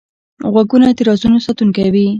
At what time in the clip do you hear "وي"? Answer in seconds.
1.93-2.05